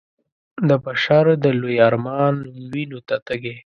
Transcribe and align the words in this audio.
د 0.67 0.69
بشر 0.85 1.25
د 1.43 1.45
لوی 1.61 1.75
ارمان 1.87 2.35
وينو 2.71 2.99
ته 3.07 3.15
تږی 3.27 3.55